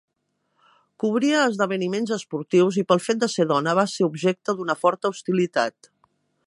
Cobria 1.03 1.41
esdeveniments 1.49 2.15
esportius 2.17 2.81
i, 2.83 2.85
pel 2.93 3.05
fet 3.09 3.21
de 3.25 3.31
ser 3.35 3.47
dona, 3.53 3.77
va 3.81 3.85
ser 3.95 4.09
objecte 4.09 4.61
d'una 4.61 4.79
forta 4.85 5.13
hostilitat. 5.15 5.93